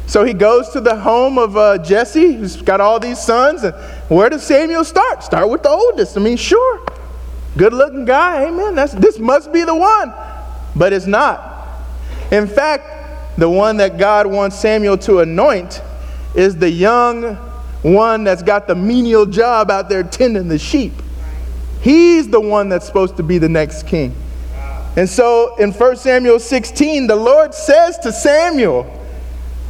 [0.07, 3.63] So he goes to the home of uh, Jesse, who's got all these sons.
[3.65, 3.75] And
[4.09, 5.23] where does Samuel start?
[5.23, 6.17] Start with the oldest.
[6.17, 6.85] I mean, sure.
[7.57, 8.47] Good looking guy.
[8.47, 8.75] Amen.
[8.75, 10.13] That's, this must be the one.
[10.77, 11.69] But it's not.
[12.31, 15.81] In fact, the one that God wants Samuel to anoint
[16.35, 17.39] is the young
[17.83, 20.93] one that's got the menial job out there tending the sheep.
[21.81, 24.15] He's the one that's supposed to be the next king.
[24.97, 28.87] And so in 1 Samuel 16, the Lord says to Samuel,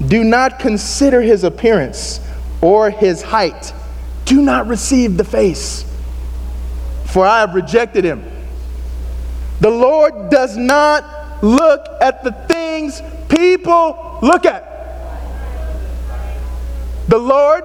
[0.07, 2.21] Do not consider his appearance
[2.61, 3.73] or his height.
[4.25, 5.85] Do not receive the face,
[7.07, 8.25] for I have rejected him.
[9.61, 14.69] The Lord does not look at the things people look at.
[17.09, 17.65] The Lord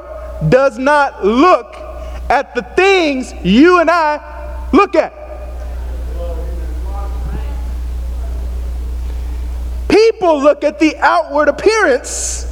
[0.49, 1.75] does not look
[2.29, 5.13] at the things you and I look at.
[9.87, 12.45] People look at the outward appearance,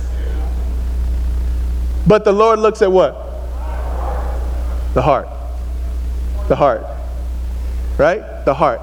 [2.08, 3.14] but the Lord looks at what?
[4.94, 5.28] The heart.
[6.48, 6.86] The heart.
[7.98, 8.46] Right?
[8.46, 8.82] The heart.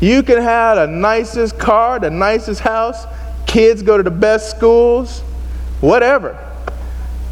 [0.00, 3.06] You can have the nicest car, the nicest house,
[3.46, 5.20] kids go to the best schools,
[5.80, 6.38] whatever.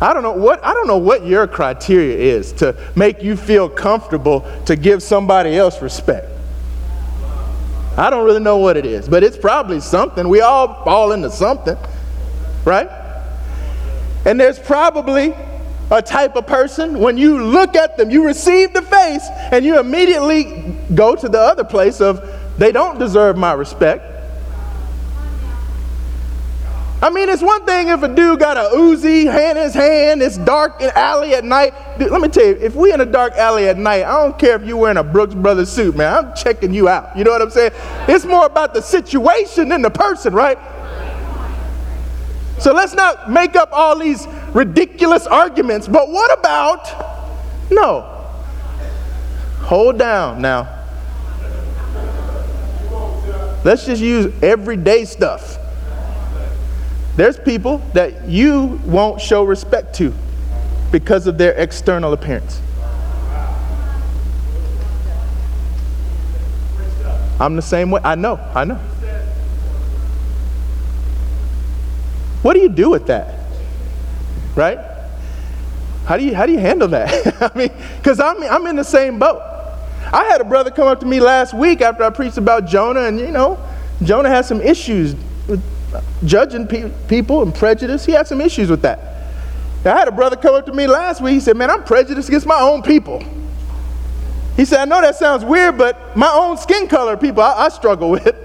[0.02, 3.68] I don't know what I don't know what your criteria is to make you feel
[3.68, 6.28] comfortable to give somebody else respect.
[7.96, 10.28] I don't really know what it is, but it's probably something.
[10.28, 11.76] We all fall into something,
[12.64, 12.88] right?
[14.26, 15.34] And there's probably
[15.88, 19.78] a type of person when you look at them, you receive the face, and you
[19.78, 24.11] immediately go to the other place of they don't deserve my respect.
[27.02, 30.22] I mean, it's one thing if a dude got a Uzi hand in his hand,
[30.22, 31.74] it's dark in alley at night.
[31.98, 34.38] Dude, let me tell you, if we in a dark alley at night, I don't
[34.38, 36.26] care if you're wearing a Brooks Brothers suit, man.
[36.26, 37.16] I'm checking you out.
[37.16, 37.72] You know what I'm saying?
[38.06, 40.56] It's more about the situation than the person, right?
[42.60, 45.88] So let's not make up all these ridiculous arguments.
[45.88, 48.02] But what about no?
[49.62, 50.68] Hold down now.
[53.64, 55.58] Let's just use everyday stuff.
[57.16, 60.14] There's people that you won't show respect to
[60.90, 62.60] because of their external appearance.
[67.38, 68.00] I'm the same way.
[68.04, 68.78] I know, I know.
[72.42, 73.34] What do you do with that?
[74.54, 74.78] Right?
[76.06, 77.42] How do you, how do you handle that?
[77.54, 79.40] I mean, because I'm, I'm in the same boat.
[80.12, 83.02] I had a brother come up to me last week after I preached about Jonah,
[83.02, 83.58] and you know,
[84.02, 85.14] Jonah has some issues
[86.24, 88.04] judging pe- people and prejudice.
[88.04, 88.98] He had some issues with that.
[89.84, 91.34] I had a brother come up to me last week.
[91.34, 93.24] He said, Man, I'm prejudiced against my own people.
[94.56, 97.68] He said, I know that sounds weird, but my own skin color people I, I
[97.68, 98.36] struggle with.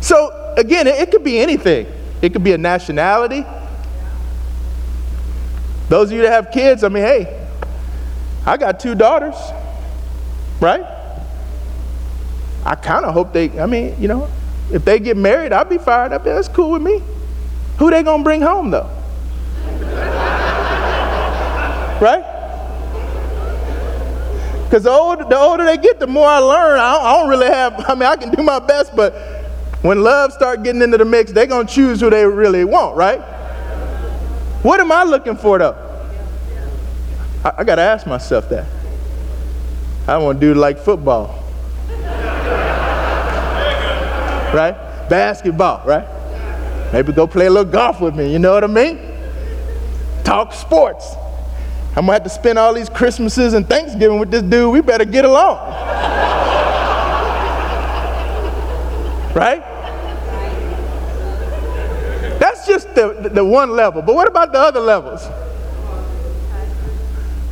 [0.00, 1.86] So, again, it, it could be anything,
[2.22, 3.44] it could be a nationality.
[5.88, 7.48] Those of you that have kids, I mean, hey,
[8.46, 9.34] I got two daughters,
[10.60, 10.86] right?
[12.64, 14.28] I kind of hope they, I mean, you know,
[14.72, 16.24] if they get married, I'll be fired up.
[16.24, 17.02] That's cool with me.
[17.78, 18.90] Who they gonna bring home though?
[22.00, 22.30] right?
[24.70, 26.78] Because the older, the older they get, the more I learn.
[26.78, 29.12] I don't, I don't, really have, I mean, I can do my best, but
[29.82, 32.96] when love start getting into the mix, they're going to choose who they really want,
[32.96, 33.18] right?
[34.62, 35.74] What am I looking for, though?
[37.44, 38.68] I, I got to ask myself that.
[40.06, 41.39] I want to do like football.
[44.54, 44.74] Right?
[45.08, 46.06] Basketball, right?
[46.92, 48.98] Maybe go play a little golf with me, you know what I mean?
[50.24, 51.14] Talk sports.
[51.90, 54.72] I'm gonna have to spend all these Christmases and Thanksgiving with this dude.
[54.72, 55.58] We better get along.
[59.34, 59.60] right?
[62.38, 64.02] That's just the, the one level.
[64.02, 65.26] But what about the other levels?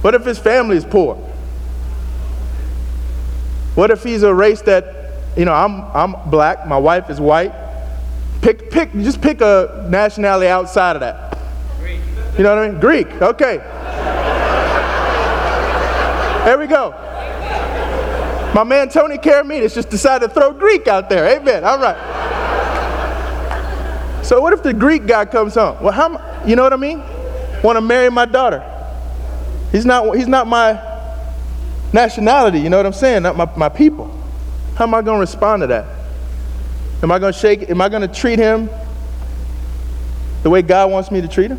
[0.02, 1.16] What if his family is poor?
[3.74, 4.97] What if he's a race that
[5.38, 7.54] you know, I'm, I'm black, my wife is white.
[8.42, 11.38] Pick, pick, just pick a nationality outside of that.
[11.78, 12.00] Greek.
[12.36, 12.80] You know what I mean?
[12.80, 13.58] Greek, okay.
[16.44, 16.90] there we go.
[18.52, 21.38] My man Tony Karamidas just decided to throw Greek out there.
[21.38, 21.62] Amen.
[21.62, 21.96] All right.
[24.24, 25.80] So what if the Greek guy comes home?
[25.80, 26.42] Well, how?
[26.44, 27.00] You know what I mean?
[27.62, 28.64] Want to marry my daughter?
[29.70, 30.16] He's not.
[30.16, 30.82] He's not my
[31.92, 32.58] nationality.
[32.58, 33.22] You know what I'm saying?
[33.22, 34.17] Not my, my people.
[34.78, 35.86] How am I going to respond to that?
[37.02, 37.68] Am I going to shake?
[37.68, 38.70] Am I going to treat him
[40.44, 41.58] the way God wants me to treat him?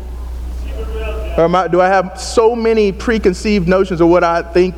[1.36, 4.74] Or I, do I have so many preconceived notions of what I think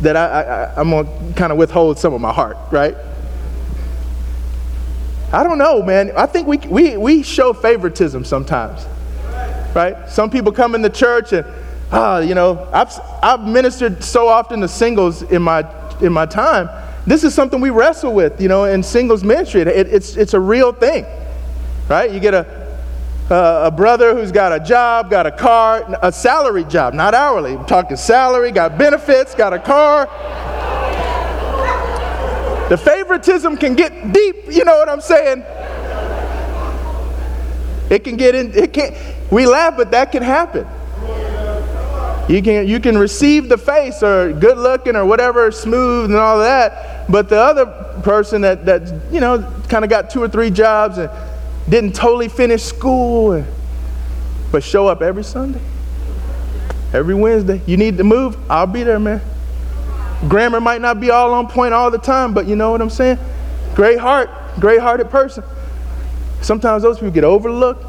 [0.00, 2.96] that I, I, I'm going to kind of withhold some of my heart, right?
[5.30, 6.12] I don't know, man.
[6.16, 8.86] I think we, we, we show favoritism sometimes,
[9.74, 10.08] right?
[10.08, 11.44] Some people come in the church and,
[11.92, 15.70] ah, you know, I've, I've ministered so often to singles in my,
[16.00, 16.70] in my time
[17.08, 19.62] this is something we wrestle with, you know, in singles ministry.
[19.62, 21.06] It, it's, it's a real thing,
[21.88, 22.10] right?
[22.10, 22.68] You get a,
[23.30, 27.56] a, brother who's got a job, got a car, a salary job, not hourly.
[27.56, 30.06] I'm talking salary, got benefits, got a car.
[32.68, 35.42] The favoritism can get deep, you know what I'm saying?
[37.90, 38.94] It can get in, it can
[39.30, 40.66] we laugh, but that can happen.
[42.28, 46.38] You can, you can receive the face or good looking or whatever, smooth and all
[46.40, 47.66] that, but the other
[48.02, 49.38] person that, that you know,
[49.68, 51.10] kind of got two or three jobs and
[51.68, 53.46] didn't totally finish school, and,
[54.52, 55.60] but show up every Sunday,
[56.92, 57.60] every Wednesday.
[57.66, 59.20] You need to move, I'll be there, man.
[60.28, 62.90] Grammar might not be all on point all the time, but you know what I'm
[62.90, 63.18] saying?
[63.74, 65.44] Great heart, great hearted person.
[66.40, 67.84] Sometimes those people get overlooked.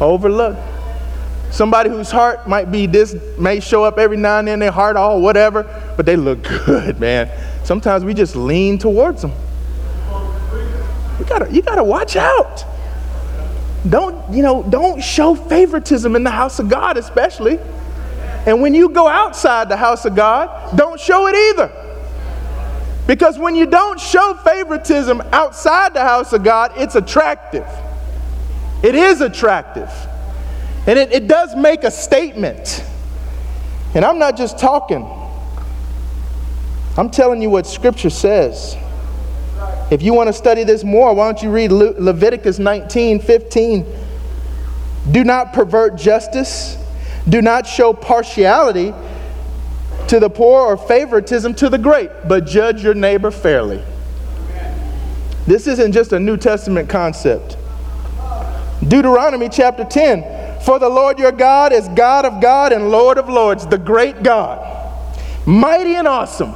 [0.00, 0.58] Overlooked.
[1.50, 4.96] Somebody whose heart might be this, may show up every now and then, their heart
[4.96, 5.64] all whatever,
[5.96, 7.30] but they look good, man.
[7.64, 9.32] Sometimes we just lean towards them.
[11.18, 12.64] You gotta, you gotta watch out.
[13.88, 17.58] Don't, you know, don't show favoritism in the house of God, especially.
[18.46, 21.72] And when you go outside the house of God, don't show it either.
[23.06, 27.66] Because when you don't show favoritism outside the house of God, it's attractive.
[28.82, 29.90] It is attractive.
[30.88, 32.82] And it, it does make a statement.
[33.94, 35.06] And I'm not just talking,
[36.96, 38.74] I'm telling you what Scripture says.
[39.90, 43.84] If you want to study this more, why don't you read Le- Leviticus 19 15?
[45.10, 46.78] Do not pervert justice,
[47.28, 48.94] do not show partiality
[50.08, 53.82] to the poor or favoritism to the great, but judge your neighbor fairly.
[55.46, 57.58] This isn't just a New Testament concept.
[58.86, 63.28] Deuteronomy chapter 10 for the Lord your God is God of God and Lord of
[63.28, 64.58] lords, the great God,
[65.46, 66.54] mighty and awesome,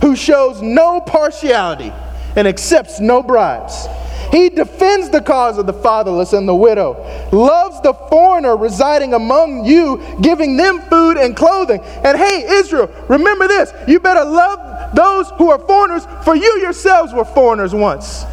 [0.00, 1.92] who shows no partiality
[2.36, 3.86] and accepts no bribes.
[4.32, 6.94] He defends the cause of the fatherless and the widow,
[7.32, 11.80] loves the foreigner residing among you, giving them food and clothing.
[11.82, 17.12] And hey, Israel, remember this you better love those who are foreigners, for you yourselves
[17.12, 18.24] were foreigners once.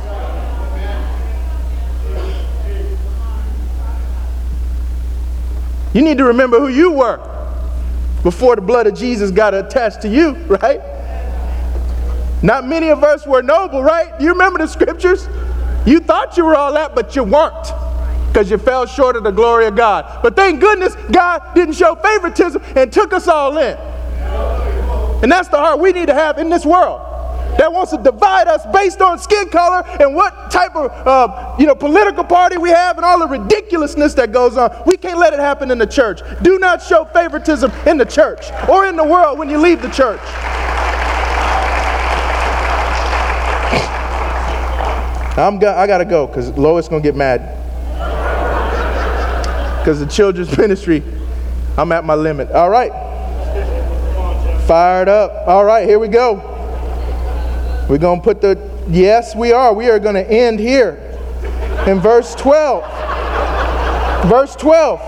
[5.94, 7.18] You need to remember who you were
[8.24, 10.82] before the blood of Jesus got attached to you, right?
[12.42, 14.20] Not many of us were noble, right?
[14.22, 15.28] You remember the scriptures?
[15.86, 17.68] You thought you were all that, but you weren't
[18.28, 20.22] because you fell short of the glory of God.
[20.22, 23.76] But thank goodness God didn't show favoritism and took us all in.
[25.22, 27.09] And that's the heart we need to have in this world
[27.60, 31.66] that wants to divide us based on skin color and what type of uh, you
[31.66, 34.72] know political party we have and all the ridiculousness that goes on.
[34.86, 36.22] We can't let it happen in the church.
[36.42, 39.90] Do not show favoritism in the church or in the world when you leave the
[39.90, 40.22] church.
[45.38, 47.58] I'm go- I gotta go because Lois gonna get mad.
[49.80, 51.04] Because the children's ministry,
[51.78, 52.52] I'm at my limit.
[52.52, 52.92] All right.
[54.66, 55.46] Fired up.
[55.46, 56.56] All right, here we go.
[57.90, 59.74] We're going to put the, yes, we are.
[59.74, 60.92] We are going to end here
[61.88, 62.84] in verse 12.
[64.30, 65.02] Verse 12.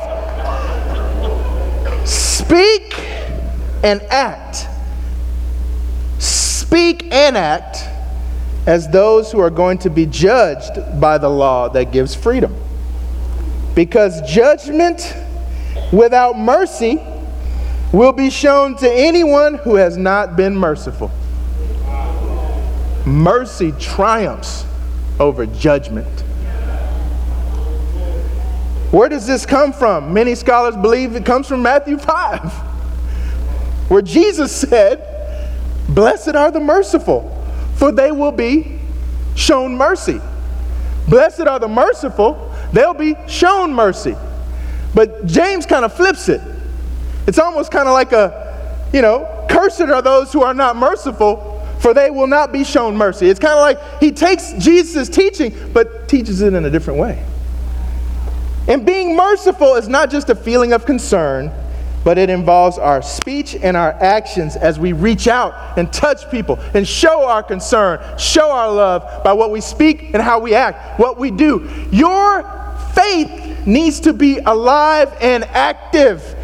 [2.09, 2.99] Speak
[3.83, 4.67] and act.
[6.17, 7.87] Speak and act
[8.65, 12.55] as those who are going to be judged by the law that gives freedom.
[13.75, 15.15] Because judgment
[15.93, 16.99] without mercy
[17.93, 21.11] will be shown to anyone who has not been merciful
[23.05, 24.65] mercy triumphs
[25.19, 26.21] over judgment.
[28.91, 30.13] Where does this come from?
[30.13, 32.51] Many scholars believe it comes from Matthew 5,
[33.89, 35.07] where Jesus said,
[35.89, 37.29] Blessed are the merciful,
[37.75, 38.79] for they will be
[39.35, 40.19] shown mercy.
[41.07, 44.15] Blessed are the merciful, they'll be shown mercy.
[44.93, 46.41] But James kind of flips it.
[47.27, 51.50] It's almost kind of like a, you know, cursed are those who are not merciful,
[51.81, 53.27] for they will not be shown mercy.
[53.27, 57.25] It's kind of like he takes Jesus' teaching, but teaches it in a different way.
[58.67, 61.51] And being merciful is not just a feeling of concern,
[62.03, 66.59] but it involves our speech and our actions as we reach out and touch people
[66.73, 70.99] and show our concern, show our love by what we speak and how we act,
[70.99, 71.69] what we do.
[71.91, 72.43] Your
[72.93, 76.35] faith needs to be alive and active.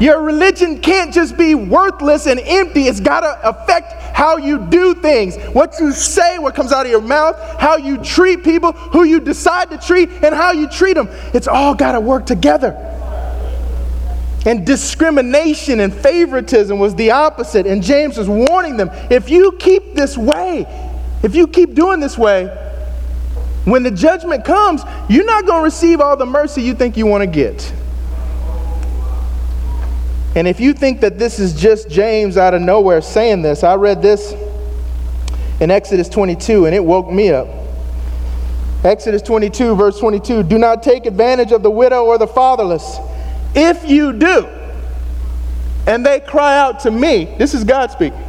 [0.00, 2.84] Your religion can't just be worthless and empty.
[2.84, 6.90] It's got to affect how you do things, what you say, what comes out of
[6.90, 10.94] your mouth, how you treat people, who you decide to treat, and how you treat
[10.94, 11.08] them.
[11.34, 12.86] It's all got to work together.
[14.46, 17.66] And discrimination and favoritism was the opposite.
[17.66, 20.66] And James was warning them if you keep this way,
[21.22, 22.46] if you keep doing this way,
[23.66, 27.04] when the judgment comes, you're not going to receive all the mercy you think you
[27.04, 27.70] want to get.
[30.36, 33.74] And if you think that this is just James out of nowhere saying this, I
[33.74, 34.32] read this
[35.60, 37.48] in Exodus 22, and it woke me up.
[38.84, 42.98] Exodus 22, verse 22 Do not take advantage of the widow or the fatherless.
[43.54, 44.46] If you do,
[45.86, 48.22] and they cry out to me, this is God speaking,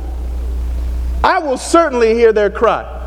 [1.23, 2.97] I will certainly hear their cry.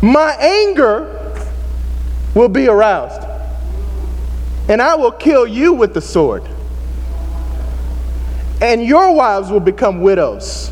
[0.00, 1.44] My anger
[2.34, 3.26] will be aroused,
[4.68, 6.44] and I will kill you with the sword.
[8.60, 10.70] And your wives will become widows,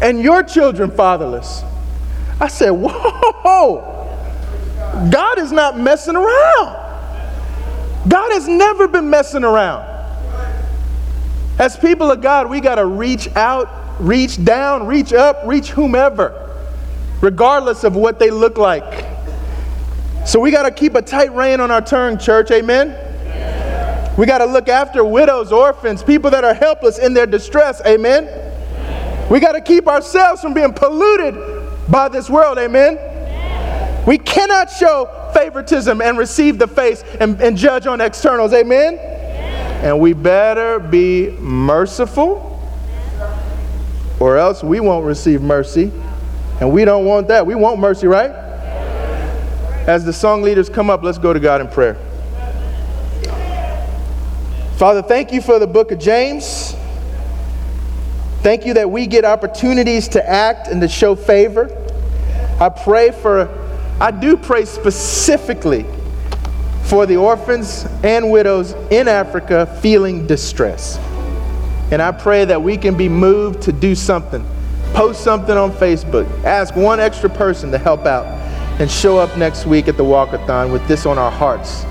[0.00, 1.62] and your children fatherless.
[2.40, 3.94] I said, Whoa!
[5.10, 6.88] God is not messing around.
[8.08, 9.86] God has never been messing around.
[11.58, 13.68] As people of God, we got to reach out,
[13.98, 16.54] reach down, reach up, reach whomever,
[17.20, 19.04] regardless of what they look like.
[20.24, 22.50] So we got to keep a tight rein on our tongue, church.
[22.50, 23.07] Amen.
[24.18, 27.80] We got to look after widows, orphans, people that are helpless in their distress.
[27.86, 28.24] Amen.
[29.30, 31.36] We got to keep ourselves from being polluted
[31.88, 32.58] by this world.
[32.58, 32.98] Amen.
[34.08, 38.52] We cannot show favoritism and receive the face and, and judge on externals.
[38.52, 38.94] Amen?
[38.94, 39.84] Amen?
[39.84, 42.60] And we better be merciful,
[44.18, 45.92] or else we won't receive mercy.
[46.60, 47.46] And we don't want that.
[47.46, 48.30] We want mercy, right?
[49.86, 51.96] As the song leaders come up, let's go to God in prayer.
[54.78, 56.72] Father, thank you for the book of James.
[58.42, 61.68] Thank you that we get opportunities to act and to show favor.
[62.60, 63.48] I pray for
[64.00, 65.84] I do pray specifically
[66.84, 70.96] for the orphans and widows in Africa feeling distress.
[71.90, 74.46] And I pray that we can be moved to do something.
[74.94, 76.28] Post something on Facebook.
[76.44, 78.26] Ask one extra person to help out.
[78.80, 81.82] And show up next week at the Walkathon with this on our hearts.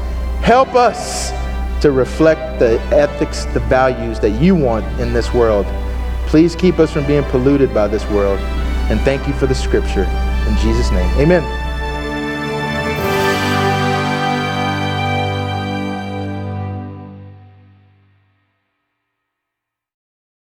[0.41, 1.33] Help us
[1.81, 5.65] to reflect the ethics, the values that you want in this world.
[6.27, 8.39] Please keep us from being polluted by this world.
[8.89, 10.03] And thank you for the scripture.
[10.47, 11.66] In Jesus' name, amen.